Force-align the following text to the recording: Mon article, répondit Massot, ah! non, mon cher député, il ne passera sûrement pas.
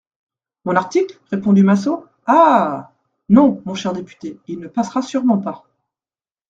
Mon 0.65 0.75
article, 0.75 1.19
répondit 1.29 1.61
Massot, 1.61 2.07
ah! 2.25 2.91
non, 3.29 3.61
mon 3.65 3.75
cher 3.75 3.93
député, 3.93 4.39
il 4.47 4.57
ne 4.57 4.67
passera 4.67 5.03
sûrement 5.03 5.37
pas. 5.37 5.67